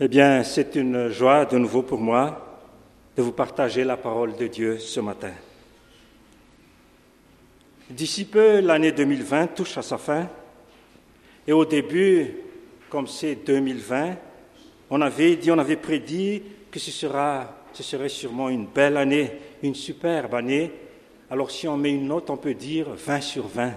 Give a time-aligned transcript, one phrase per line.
[0.00, 2.58] Eh bien, c'est une joie de nouveau pour moi
[3.16, 5.30] de vous partager la parole de Dieu ce matin.
[7.88, 10.28] D'ici peu, l'année 2020 touche à sa fin.
[11.46, 12.34] Et au début,
[12.90, 14.16] comme c'est 2020,
[14.90, 16.42] on avait dit, on avait prédit
[16.72, 19.30] que ce, sera, ce serait sûrement une belle année,
[19.62, 20.72] une superbe année.
[21.30, 23.70] Alors si on met une note, on peut dire 20 sur 20.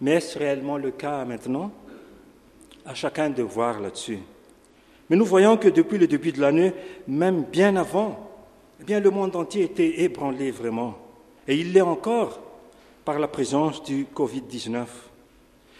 [0.00, 1.70] Mais est-ce réellement le cas maintenant?
[2.86, 4.20] À chacun de voir là-dessus.
[5.08, 6.72] Mais nous voyons que depuis le début de l'année,
[7.06, 8.30] même bien avant,
[8.80, 10.94] eh bien, le monde entier était ébranlé vraiment.
[11.46, 12.40] Et il l'est encore
[13.04, 14.84] par la présence du Covid-19.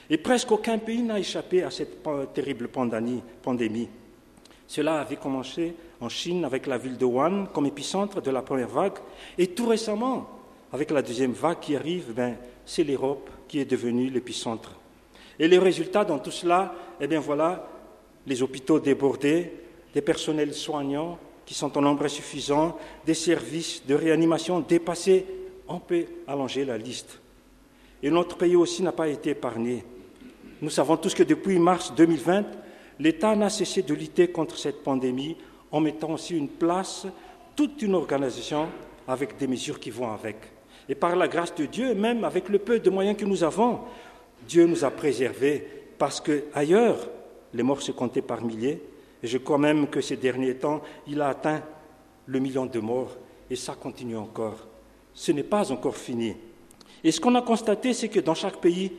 [0.08, 1.98] Et presque aucun pays n'a échappé à cette
[2.32, 3.88] terrible pandémie.
[4.68, 8.68] Cela avait commencé en Chine avec la ville de Wuhan comme épicentre de la première
[8.68, 8.98] vague.
[9.36, 10.28] Et tout récemment,
[10.72, 14.76] avec la deuxième vague qui arrive, ben, c'est l'Europe qui est devenue l'épicentre.
[15.38, 17.68] Et les résultats dans tout cela, eh bien voilà,
[18.26, 19.52] les hôpitaux débordés,
[19.94, 25.24] des personnels soignants qui sont en nombre insuffisant, des services de réanimation dépassés.
[25.68, 27.20] On peut allonger la liste.
[28.02, 29.84] Et notre pays aussi n'a pas été épargné.
[30.60, 32.44] Nous savons tous que depuis mars 2020,
[32.98, 35.36] l'État n'a cessé de lutter contre cette pandémie
[35.70, 37.06] en mettant aussi une place,
[37.54, 38.68] toute une organisation
[39.06, 40.36] avec des mesures qui vont avec.
[40.88, 43.80] Et par la grâce de Dieu, même avec le peu de moyens que nous avons,
[44.48, 45.66] Dieu nous a préservés
[45.98, 47.08] parce que ailleurs,
[47.54, 48.82] les morts se comptaient par milliers.
[49.22, 51.62] Et je crois même que ces derniers temps, il a atteint
[52.26, 53.16] le million de morts.
[53.50, 54.66] Et ça continue encore.
[55.14, 56.34] Ce n'est pas encore fini.
[57.02, 58.92] Et ce qu'on a constaté, c'est que dans chaque pays,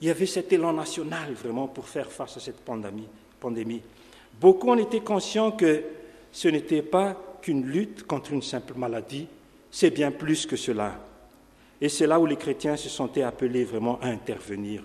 [0.00, 3.80] il y avait cet élan national vraiment pour faire face à cette pandémie.
[4.40, 5.82] Beaucoup en étaient conscients que
[6.30, 9.26] ce n'était pas qu'une lutte contre une simple maladie,
[9.70, 11.00] c'est bien plus que cela.
[11.80, 14.82] Et c'est là où les chrétiens se sentaient appelés vraiment à intervenir.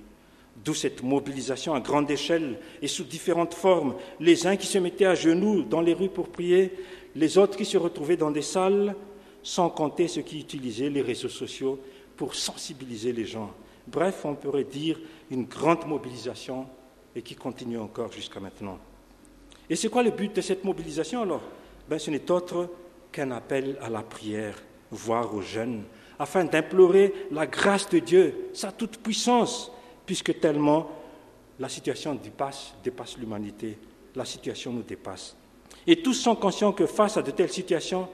[0.56, 3.96] D'où cette mobilisation à grande échelle et sous différentes formes.
[4.20, 6.74] Les uns qui se mettaient à genoux dans les rues pour prier,
[7.16, 8.96] les autres qui se retrouvaient dans des salles,
[9.44, 11.80] sans compter ceux qui utilisaient les réseaux sociaux
[12.16, 13.52] pour sensibiliser les gens.
[13.88, 15.00] Bref, on pourrait dire
[15.32, 16.68] une grande mobilisation
[17.16, 18.78] et qui continue encore jusqu'à maintenant.
[19.70, 21.42] Et c'est quoi le but de cette mobilisation alors?
[21.90, 22.70] Ben, Ce n'est autre
[23.12, 24.62] qu'un appel à la prière,
[24.92, 25.84] voire aux jeunes,
[26.20, 29.72] afin d'implorer la grâce de Dieu, sa toute-puissance,
[30.06, 30.90] puisque tellement
[31.60, 33.78] la situation dépasse, dépasse l'humanité,
[34.16, 35.36] la situation nous dépasse.
[35.86, 38.08] Et tous sont conscients que face à de telles situations,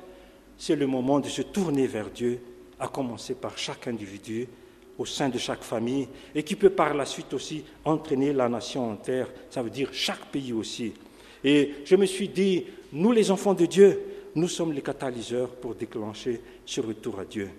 [0.58, 2.40] c'est le moment de se tourner vers Dieu,
[2.80, 4.47] à commencer par chaque individu,
[4.97, 8.92] au sein de chaque famille, et qui peut par la suite aussi entraîner la nation
[8.92, 10.94] entière, ça veut dire chaque pays aussi.
[11.44, 14.02] Et je me suis dit, nous les enfants de Dieu,
[14.36, 17.50] nous sommes les catalyseurs pour déclencher ce retour à Dieu.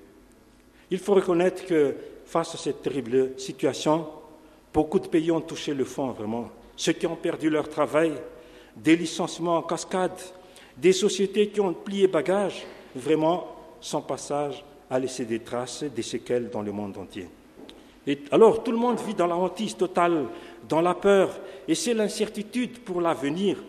[0.91, 1.95] Il faut reconnaître que
[2.25, 4.07] face à cette terrible situation,
[4.73, 6.49] beaucoup de pays ont touché le fond vraiment.
[6.77, 8.13] Ceux qui ont perdu leur travail,
[8.77, 10.19] des licenciements en cascade,
[10.77, 12.65] des sociétés qui ont plié bagages,
[12.95, 17.29] vraiment, son passage a laissé des traces, des séquelles dans le monde entier.
[18.31, 20.27] Alors, tout le monde vit dans la hantise totale,
[20.67, 23.63] dans la peur, et c'est l'incertitude pour l'avenir.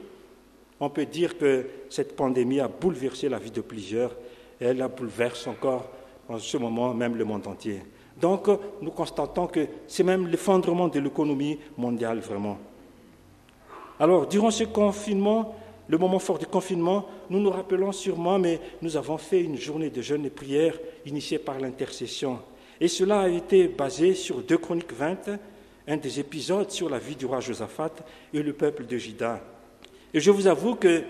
[0.79, 4.11] On peut dire que cette pandémie a bouleversé la vie de plusieurs,
[4.61, 5.89] et elle la bouleverse encore
[6.29, 7.81] en ce moment même le monde entier.
[8.19, 8.47] Donc
[8.81, 12.57] nous constatons que c'est même l'effondrement de l'économie mondiale vraiment.
[13.99, 15.55] Alors durant ce confinement,
[15.87, 19.89] le moment fort du confinement, nous nous rappelons sûrement, mais nous avons fait une journée
[19.89, 22.39] de jeûne et prière initiée par l'intercession.
[22.79, 25.39] Et cela a été basé sur 2 Chroniques 20,
[25.87, 27.91] un des épisodes sur la vie du roi Josaphat
[28.33, 29.41] et le peuple de Juda.
[30.13, 31.03] Et je vous avoue que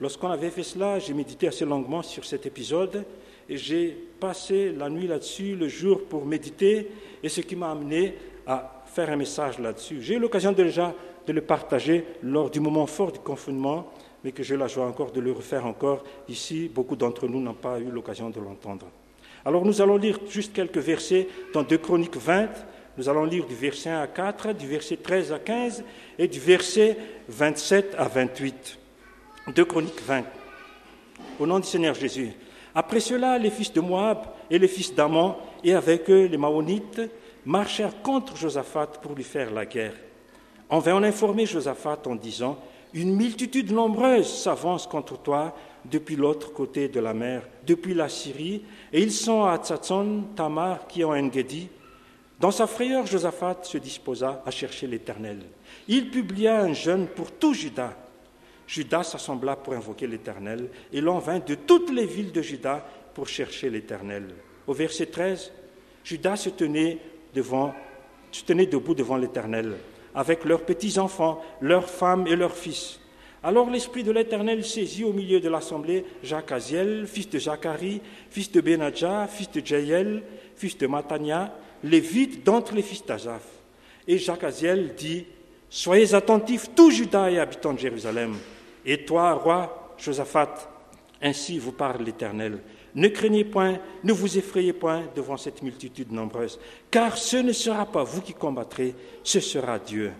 [0.00, 3.04] lorsqu'on avait fait cela, j'ai médité assez longuement sur cet épisode
[3.48, 6.88] et j'ai passé la nuit là-dessus, le jour pour méditer,
[7.22, 8.14] et ce qui m'a amené
[8.46, 10.00] à faire un message là-dessus.
[10.00, 10.94] J'ai eu l'occasion déjà
[11.26, 13.90] de le partager lors du moment fort du confinement,
[14.22, 16.70] mais que j'ai la joie encore de le refaire encore ici.
[16.72, 18.86] Beaucoup d'entre nous n'ont pas eu l'occasion de l'entendre.
[19.44, 22.48] Alors nous allons lire juste quelques versets dans 2 Chroniques 20.
[22.96, 25.84] Nous allons lire du verset 1 à 4, du verset 13 à 15
[26.18, 26.96] et du verset
[27.28, 28.78] 27 à 28.
[29.54, 30.24] 2 Chroniques 20.
[31.38, 32.32] Au nom du Seigneur Jésus.
[32.74, 37.00] Après cela, les fils de Moab et les fils d'Amon, et avec eux les Maonites,
[37.46, 39.94] marchèrent contre Josaphat pour lui faire la guerre.
[40.68, 42.58] On vint en informer Josaphat en disant
[42.92, 45.54] Une multitude nombreuse s'avance contre toi
[45.84, 48.62] depuis l'autre côté de la mer, depuis la Syrie,
[48.92, 51.68] et ils sont à Tzatzon, Tamar, qui est en Engedi.
[52.40, 55.40] Dans sa frayeur, Josaphat se disposa à chercher l'Éternel.
[55.86, 57.94] Il publia un jeûne pour tout Juda
[58.66, 63.28] Judas s'assembla pour invoquer l'Éternel, et l'on vint de toutes les villes de Juda pour
[63.28, 64.28] chercher l'Éternel.
[64.66, 65.52] Au verset 13,
[66.04, 66.98] Judas se tenait,
[67.34, 67.74] devant,
[68.32, 69.74] se tenait debout devant l'Éternel,
[70.14, 73.00] avec leurs petits-enfants, leurs femmes et leurs fils.
[73.42, 78.00] Alors l'Esprit de l'Éternel saisit au milieu de l'assemblée Jacques Aziel, fils de Zacharie,
[78.30, 80.22] fils de Benadja, fils de Jaël,
[80.56, 83.46] fils de Matania, lévite d'entre les fils d'Azaph.
[84.08, 85.26] Et Jacques Aziel dit
[85.68, 88.36] Soyez attentifs, tout Judas et habitants de Jérusalem.
[88.84, 90.54] Et toi, roi Josaphat,
[91.22, 92.60] ainsi vous parle l'Éternel.
[92.94, 96.60] Ne craignez point, ne vous effrayez point devant cette multitude nombreuse,
[96.90, 100.12] car ce ne sera pas vous qui combattrez, ce sera Dieu.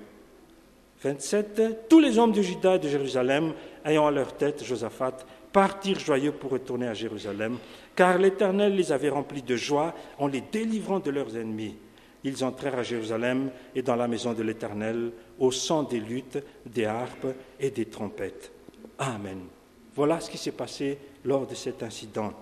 [1.02, 1.88] 27.
[1.88, 3.52] Tous les hommes de Juda et de Jérusalem,
[3.84, 5.18] ayant à leur tête Josaphat,
[5.52, 7.58] partirent joyeux pour retourner à Jérusalem,
[7.94, 11.76] car l'Éternel les avait remplis de joie en les délivrant de leurs ennemis.
[12.24, 16.86] Ils entrèrent à Jérusalem et dans la maison de l'Éternel, au son des luttes, des
[16.86, 17.26] harpes
[17.60, 18.50] et des trompettes.
[18.98, 19.40] Amen.
[19.94, 22.32] Voilà ce qui s'est passé lors de cet incident.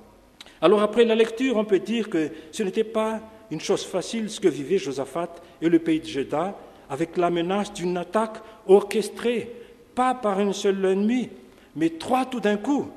[0.60, 3.20] Alors après la lecture, on peut dire que ce n'était pas
[3.50, 6.56] une chose facile ce que vivaient Josaphat et le pays de Juda,
[6.88, 9.50] avec la menace d'une attaque orchestrée,
[9.94, 11.28] pas par une seule ennemi,
[11.76, 12.88] mais trois tout d'un coup.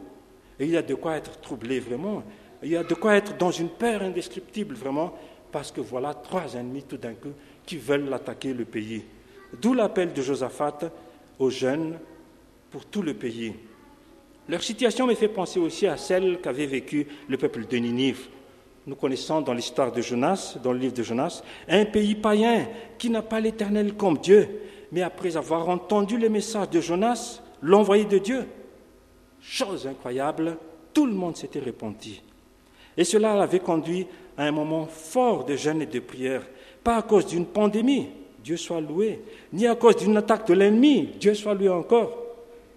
[0.60, 2.24] Et il y a de quoi être troublé vraiment.
[2.64, 5.14] Il y a de quoi être dans une peur indescriptible vraiment,
[5.56, 7.32] parce que voilà trois ennemis tout d'un coup
[7.66, 9.06] qui veulent attaquer le pays.
[9.62, 10.80] D'où l'appel de Josaphat
[11.40, 11.98] aux jeunes
[12.70, 13.54] pour tout le pays.
[14.50, 18.28] Leur situation me fait penser aussi à celle qu'avait vécue le peuple de Ninive
[18.86, 22.68] nous connaissons dans l'histoire de Jonas, dans le livre de Jonas, un pays païen
[22.98, 24.60] qui n'a pas l'Éternel comme Dieu,
[24.92, 28.46] mais après avoir entendu le message de Jonas, l'envoyé de Dieu,
[29.40, 30.58] chose incroyable,
[30.94, 32.22] tout le monde s'était repenti.
[32.98, 34.08] Et cela avait conduit
[34.38, 36.44] à un moment fort de jeûne et de prière,
[36.84, 38.10] pas à cause d'une pandémie,
[38.44, 39.22] Dieu soit loué,
[39.54, 42.18] ni à cause d'une attaque de l'ennemi, Dieu soit loué encore.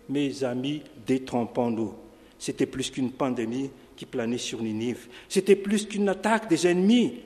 [0.08, 1.92] Mes amis, détrompons-nous.
[2.38, 5.08] C'était plus qu'une pandémie, qui planait sur Ninive.
[5.28, 7.20] C'était plus qu'une attaque des ennemis.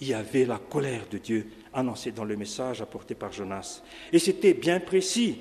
[0.00, 3.82] Il y avait la colère de Dieu annoncée dans le message apporté par Jonas.
[4.10, 5.36] Et c'était bien précis.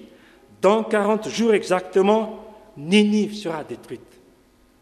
[0.61, 2.43] Dans 40 jours exactement,
[2.75, 4.01] Ninive sera détruite.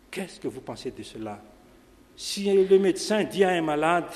[0.09, 1.39] Qu'est-ce que vous pensez de cela?
[2.17, 4.09] Si le médecin dit à un malade,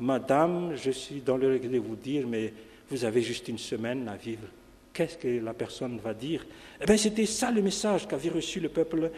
[0.00, 2.52] Madame, je suis dans le regret de vous dire, mais
[2.90, 4.46] vous avez juste une semaine à vivre,
[4.92, 6.44] qu'est-ce que la personne va dire?
[6.80, 9.10] Eh bien, c'était ça le message qu'avait reçu le peuple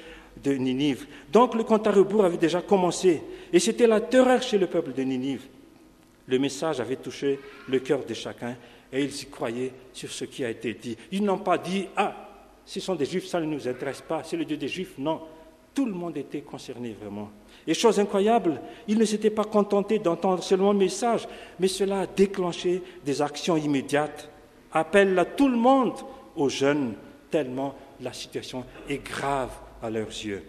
[0.43, 1.07] de Ninive.
[1.33, 3.23] Donc, le compte à rebours avait déjà commencé.
[3.53, 5.43] Et c'était la terreur chez le peuple de Ninive.
[6.27, 7.39] Le message avait touché
[7.69, 8.57] le cœur de chacun
[8.93, 10.97] et ils y croyaient sur ce qui a été dit.
[11.13, 12.31] Ils n'ont pas dit Ah,
[12.65, 14.95] ce sont des juifs, ça ne nous intéresse pas, c'est le Dieu des juifs.
[14.97, 15.21] Non,
[15.75, 17.31] tout le monde était concerné vraiment.
[17.67, 21.27] Et chose incroyable, ils ne s'étaient pas contentés d'entendre seulement le message,
[21.59, 24.31] mais cela a déclenché des actions immédiates
[24.75, 25.95] appellent à tout le monde,
[26.37, 26.95] aux jeunes,
[27.31, 29.51] tellement la situation est grave
[29.81, 30.43] à leurs yeux.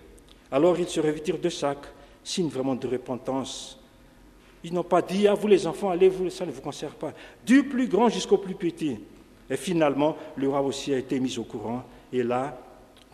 [0.51, 1.85] Alors ils se revêtirent de sacs,
[2.23, 3.79] signe vraiment de repentance.
[4.63, 7.13] Ils n'ont pas dit, ah vous les enfants, allez, vous, ça ne vous concerne pas.
[7.45, 8.97] Du plus grand jusqu'au plus petit.
[9.47, 11.83] Et finalement, le roi aussi a été mis au courant.
[12.11, 12.57] Et là,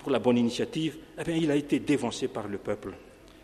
[0.02, 2.94] pour la bonne initiative, eh bien, il a été dévancé par le peuple.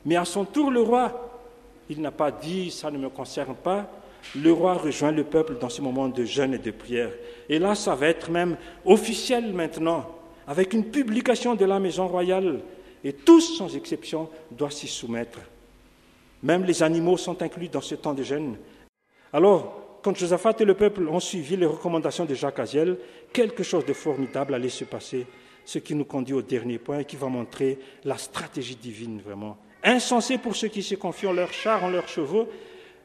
[0.06, 1.46] Mais à son tour, le roi,
[1.90, 3.90] il n'a pas dit, ça ne me concerne pas,
[4.36, 7.12] le roi rejoint le peuple dans ce moment de jeûne et de prière.
[7.48, 10.10] Et là, ça va être même officiel maintenant,
[10.48, 12.62] avec une publication de la maison royale.
[13.04, 15.40] Et tous, sans exception, doivent s'y soumettre.
[16.42, 18.58] Même les animaux sont inclus dans ce temps de jeûne.
[19.32, 22.98] Alors, quand Josaphat et le peuple ont suivi les recommandations de Jacques Aziel,
[23.32, 25.28] quelque chose de formidable allait se passer,
[25.68, 29.58] ce qui nous conduit au dernier point et qui va montrer la stratégie divine vraiment.
[29.84, 32.48] Insensé pour ceux qui se confient en leurs chars, en leurs chevaux,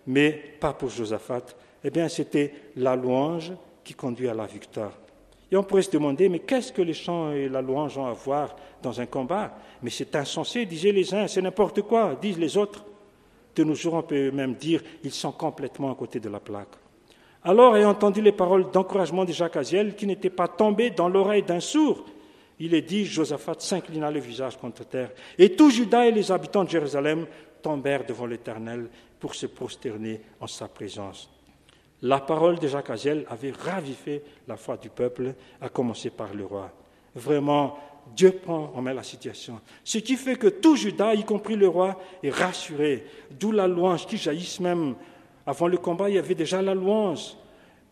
[0.06, 1.42] mais pas pour Josaphat.
[1.82, 3.52] Eh bien, c'était la louange
[3.82, 4.92] qui conduit à la victoire.
[5.50, 8.12] Et on pourrait se demander, mais qu'est-ce que les chants et la louange ont à
[8.12, 9.58] voir dans un combat?
[9.82, 12.84] Mais c'est insensé, disaient les uns, c'est n'importe quoi, disent les autres.
[13.56, 16.76] De nos jours, on peut même dire, ils sont complètement à côté de la plaque.
[17.42, 21.42] Alors, ayant entendu les paroles d'encouragement de Jacques Aziel, qui n'étaient pas tombées dans l'oreille
[21.42, 22.04] d'un sourd,
[22.64, 25.10] il est dit, Josaphat s'inclina le visage contre terre.
[25.36, 27.26] Et tout Judas et les habitants de Jérusalem
[27.60, 28.88] tombèrent devant l'Éternel
[29.18, 31.28] pour se prosterner en sa présence.
[32.02, 36.44] La parole de Jacques Aziel avait ravivé la foi du peuple, à commencer par le
[36.44, 36.70] roi.
[37.16, 37.78] Vraiment,
[38.14, 39.60] Dieu prend en main la situation.
[39.82, 43.06] Ce qui fait que tout Judas, y compris le roi, est rassuré.
[43.28, 44.94] D'où la louange qui jaillisse même.
[45.44, 47.36] Avant le combat, il y avait déjà la louange.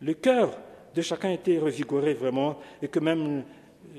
[0.01, 0.57] Le cœur
[0.95, 3.43] de chacun était revigoré vraiment, et que même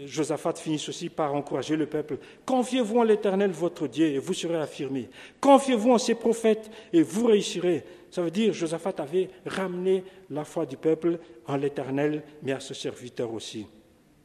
[0.05, 2.17] Josaphat finit aussi par encourager le peuple.
[2.45, 5.09] Confiez-vous en l'Éternel votre Dieu et vous serez affirmés.
[5.39, 7.83] Confiez-vous en ses prophètes et vous réussirez.
[8.09, 12.73] Ça veut dire Josaphat avait ramené la foi du peuple en l'Éternel, mais à ce
[12.73, 13.67] serviteur aussi.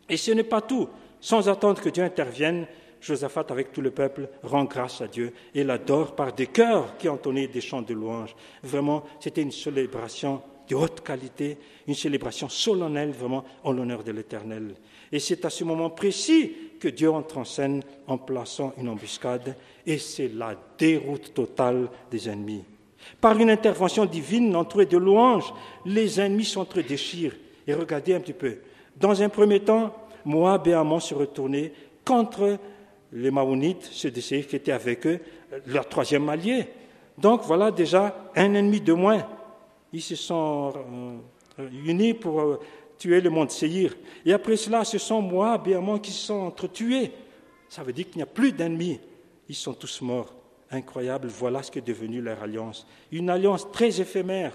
[0.09, 0.89] Et ce n'est pas tout.
[1.21, 2.67] Sans attendre que Dieu intervienne,
[3.01, 7.09] Josaphat, avec tout le peuple, rend grâce à Dieu et l'adore par des chœurs qui
[7.09, 8.35] entonnaient des chants de louange.
[8.63, 14.75] Vraiment, c'était une célébration de haute qualité, une célébration solennelle vraiment en l'honneur de l'Éternel.
[15.13, 19.57] Et c'est à ce moment précis que Dieu entre en scène en plaçant une embuscade,
[19.87, 22.65] et c'est la déroute totale des ennemis.
[23.21, 25.53] Par une intervention divine entourée de louanges,
[25.85, 27.37] les ennemis s'entre-déchirent.
[27.67, 28.57] Et regardez un petit peu.
[28.97, 29.95] Dans un premier temps,
[30.25, 31.73] Moab et Ammon se retournaient
[32.05, 32.59] contre
[33.13, 35.21] les Maonites, ceux de qui étaient avec eux,
[35.67, 36.67] leur troisième allié.
[37.17, 39.27] Donc voilà déjà un ennemi de moins.
[39.97, 40.75] Ils se sont
[41.59, 42.61] euh, unis pour euh,
[42.99, 43.97] tuer le monde Séhir.
[44.27, 47.13] Et après cela, ce sont Moab et Ammon qui se sont entretués.
[47.71, 49.01] Ça veut dire qu'il n'y a plus d'ennemis.
[49.49, 50.35] Ils sont tous morts.
[50.71, 52.87] Incroyable, voilà ce qu'est devenu leur alliance.
[53.11, 54.53] Une alliance très éphémère.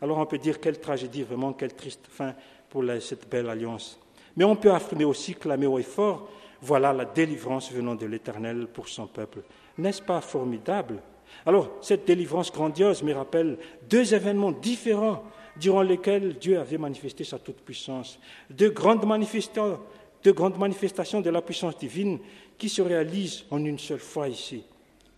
[0.00, 2.36] Alors on peut dire quelle tragédie, vraiment, quelle triste fin
[2.70, 3.98] pour cette belle alliance.
[4.36, 6.28] Mais on peut affirmer aussi, clamer haut et fort,
[6.62, 9.40] voilà la délivrance venant de l'Éternel pour son peuple.
[9.78, 11.02] N'est-ce pas formidable?
[11.44, 15.22] Alors, cette délivrance grandiose me rappelle deux événements différents
[15.56, 18.18] durant lesquels Dieu avait manifesté sa toute-puissance.
[18.50, 19.78] De grandes manifestations,
[20.22, 22.18] de grandes manifestations de la puissance divine
[22.58, 24.64] qui se réalisent en une seule fois ici.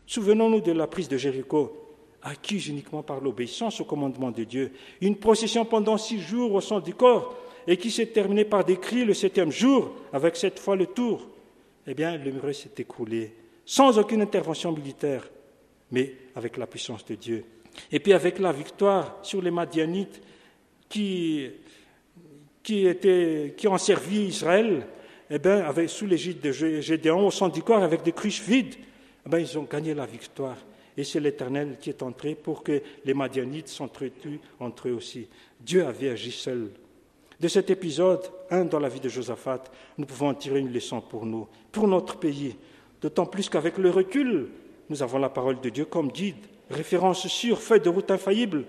[0.07, 1.77] Souvenons-nous de la prise de Jéricho,
[2.23, 4.73] acquise uniquement par l'obéissance au commandement de Dieu.
[5.01, 7.35] Une procession pendant six jours au son du corps,
[7.67, 11.29] et qui s'est terminée par des cris le septième jour, avec cette fois le tour.
[11.87, 13.35] Eh bien, le mur s'est écroulé,
[13.67, 15.29] sans aucune intervention militaire,
[15.91, 17.45] mais avec la puissance de Dieu.
[17.91, 20.21] Et puis avec la victoire sur les Madianites
[20.89, 21.49] qui,
[22.63, 24.87] qui, étaient, qui ont servi Israël,
[25.31, 28.75] eh bien, avec, sous l'égide de Gédéon, au corps, avec des cruches vides,
[29.27, 30.57] eh bien, ils ont gagné la victoire.
[30.97, 35.29] Et c'est l'Éternel qui est entré pour que les Madianites s'entretuent entre eux aussi.
[35.61, 36.71] Dieu avait agi seul.
[37.39, 39.63] De cet épisode, un dans la vie de Josaphat,
[39.97, 42.57] nous pouvons en tirer une leçon pour nous, pour notre pays.
[43.01, 44.49] D'autant plus qu'avec le recul,
[44.89, 48.65] nous avons la parole de Dieu comme guide, référence sûre, feuille de route infaillible.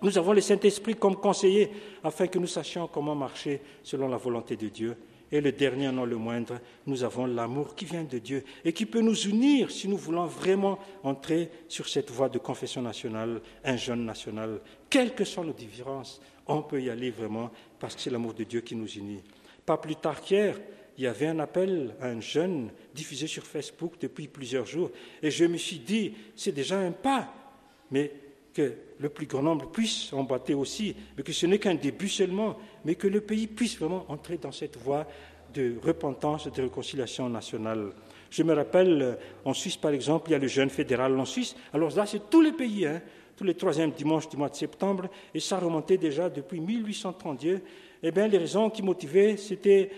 [0.00, 1.70] Nous avons le Saint-Esprit comme conseiller
[2.02, 4.96] afin que nous sachions comment marcher selon la volonté de Dieu.
[5.30, 8.84] Et le dernier, non le moindre, nous avons l'amour qui vient de Dieu et qui
[8.84, 13.76] peut nous unir si nous voulons vraiment entrer sur cette voie de confession nationale, un
[13.76, 14.60] jeune national.
[14.90, 18.44] Quelles que soient nos différences, on peut y aller vraiment parce que c'est l'amour de
[18.44, 19.22] Dieu qui nous unit.
[19.64, 20.60] Pas plus tard qu'hier,
[20.98, 24.90] il y avait un appel à un jeune diffusé sur Facebook depuis plusieurs jours
[25.22, 27.32] et je me suis dit, c'est déjà un pas,
[27.90, 28.12] mais
[28.52, 32.56] que le plus grand nombre puisse emboîter aussi, mais que ce n'est qu'un début seulement,
[32.84, 35.06] mais que le pays puisse vraiment entrer dans cette voie
[35.54, 37.92] de repentance et de réconciliation nationale.
[38.30, 41.24] Je me rappelle, euh, en Suisse par exemple, il y a le jeune fédéral en
[41.24, 41.54] Suisse.
[41.72, 43.02] Alors là, c'est tous les pays, hein,
[43.36, 47.60] tous les troisièmes dimanches du mois de septembre, et ça remontait déjà depuis 1832.
[48.02, 49.90] Eh bien, les raisons qui motivaient, c'était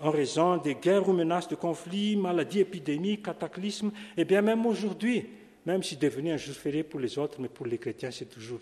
[0.00, 3.90] en raison des guerres ou menaces de conflits, maladies, épidémies, cataclysmes.
[4.16, 5.26] Eh bien, même aujourd'hui,
[5.66, 8.60] même si devenu un jour férié pour les autres, mais pour les chrétiens, c'est toujours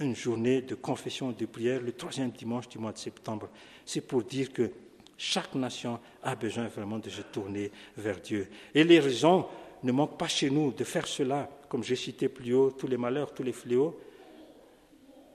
[0.00, 3.48] une journée de confession et de prière, le troisième dimanche du mois de septembre.
[3.84, 4.70] C'est pour dire que
[5.16, 8.48] chaque nation a besoin vraiment de se tourner vers Dieu.
[8.74, 9.46] Et les raisons
[9.82, 12.96] ne manquent pas chez nous de faire cela, comme j'ai cité plus haut, tous les
[12.96, 13.98] malheurs, tous les fléaux.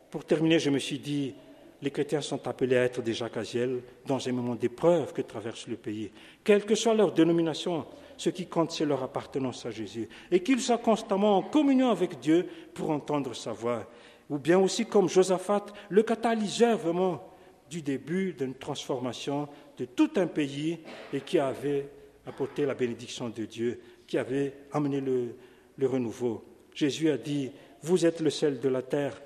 [0.10, 1.34] Pour terminer, je me suis dit,
[1.81, 5.75] les chrétiens sont appelés à être des jacasiels dans un moment d'épreuve que traverse le
[5.75, 6.12] pays.
[6.43, 7.86] Quelle que soit leur dénomination,
[8.17, 10.10] ce qui compte, c'est leur appartenance à Jésus.
[10.31, 13.88] Et qu'ils soient constamment en communion avec Dieu pour entendre sa voix.
[14.29, 17.31] Ou bien aussi comme Josaphat, le catalyseur vraiment
[17.69, 20.79] du début d'une transformation de tout un pays
[21.13, 21.89] et qui avait
[22.25, 25.36] apporté la bénédiction de Dieu, qui avait amené le,
[25.77, 26.43] le renouveau.
[26.74, 27.51] Jésus a dit,
[27.84, 29.22] vous êtes le sel de la terre,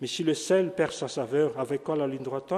[0.00, 2.52] mais si le sel perd sa saveur, avec quoi la ligne droite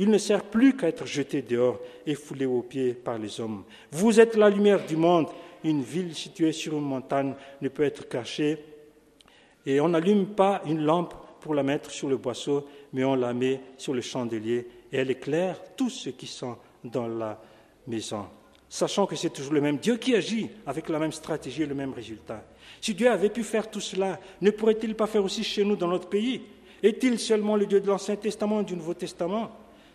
[0.00, 3.64] il ne sert plus qu'à être jeté dehors et foulé aux pieds par les hommes.
[3.90, 5.26] Vous êtes la lumière du monde.
[5.64, 8.58] Une ville située sur une montagne ne peut être cachée.
[9.66, 13.34] Et on n'allume pas une lampe pour la mettre sur le boisseau, mais on la
[13.34, 17.40] met sur le chandelier et elle éclaire tous ceux qui sont dans la
[17.88, 18.26] maison.
[18.68, 21.74] Sachant que c'est toujours le même Dieu qui agit avec la même stratégie et le
[21.74, 22.44] même résultat.
[22.80, 25.88] Si Dieu avait pu faire tout cela, ne pourrait-il pas faire aussi chez nous dans
[25.88, 26.42] notre pays?
[26.82, 29.50] Est-il seulement le Dieu de l'Ancien Testament et du Nouveau Testament?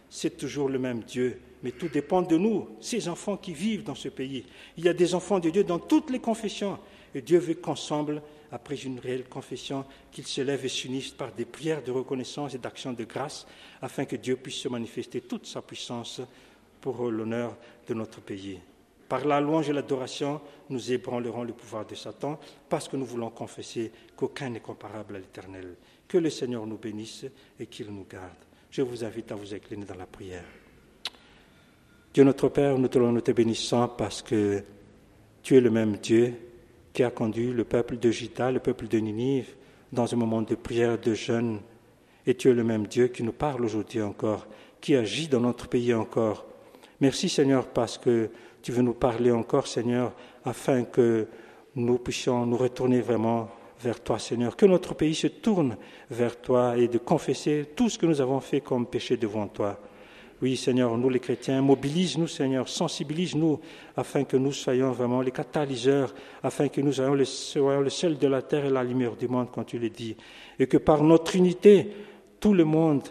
[0.09, 1.39] C'est toujours le même Dieu.
[1.63, 4.45] Mais tout dépend de nous, ces enfants qui vivent dans ce pays.
[4.77, 6.77] Il y a des enfants de Dieu dans toutes les confessions.
[7.15, 8.21] Et Dieu veut qu'ensemble,
[8.51, 12.57] après une réelle confession, qu'ils se lèvent et s'unissent par des prières de reconnaissance et
[12.57, 13.47] d'action de grâce,
[13.81, 16.21] afin que Dieu puisse se manifester toute sa puissance
[16.81, 17.55] pour l'honneur
[17.87, 18.59] de notre pays.
[19.07, 23.29] Par la louange et l'adoration, nous ébranlerons le pouvoir de Satan, parce que nous voulons
[23.29, 25.75] confesser qu'aucun n'est comparable à l'Éternel.
[26.07, 27.25] Que le Seigneur nous bénisse
[27.60, 28.31] et qu'il nous garde.
[28.69, 30.45] Je vous invite à vous incliner dans la prière.
[32.13, 34.63] Dieu notre Père, nous te, nous te bénissons parce que
[35.41, 36.33] tu es le même Dieu
[36.93, 39.55] qui a conduit le peuple de Gita, le peuple de Ninive,
[39.91, 41.60] dans un moment de prière, de jeûne.
[42.25, 44.48] Et tu es le même Dieu qui nous parle aujourd'hui encore,
[44.79, 46.45] qui agit dans notre pays encore.
[47.01, 48.29] Merci Seigneur parce que
[48.62, 50.13] tu veux nous parler encore Seigneur
[50.45, 51.27] afin que
[51.75, 53.50] nous puissions nous retourner vraiment
[53.83, 55.77] vers toi Seigneur, que notre pays se tourne
[56.09, 59.79] vers toi et de confesser tout ce que nous avons fait comme péché devant toi.
[60.41, 63.59] Oui, Seigneur, nous les chrétiens, mobilise-nous, Seigneur, sensibilise-nous
[63.95, 68.27] afin que nous soyons vraiment les catalyseurs, afin que nous soyons le, soyons sel de
[68.27, 70.17] la terre et la lumière du monde, quand tu le dis.
[70.59, 71.87] Et que par notre unité,
[72.41, 73.07] tout le monde,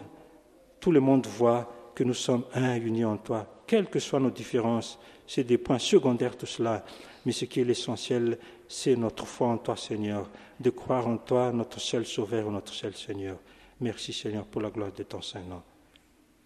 [0.79, 4.29] tout le monde voit que nous sommes un unis en toi, quelles que soient nos
[4.29, 4.99] différences.
[5.25, 6.83] C'est des points secondaires tout cela.
[7.25, 8.37] Mais ce qui est l'essentiel,
[8.73, 10.27] c'est notre foi en toi, Seigneur,
[10.59, 13.37] de croire en toi, notre seul Sauveur, notre seul Seigneur.
[13.79, 15.61] Merci, Seigneur, pour la gloire de ton Saint-Nom.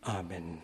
[0.03, 0.57] Amen.